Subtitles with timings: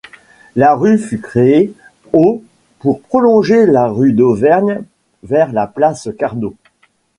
[0.55, 1.75] La rue fut créée
[2.11, 2.43] au
[2.79, 4.81] pour prolonger la rue d'Auvergne
[5.21, 6.55] vers la place Carnot.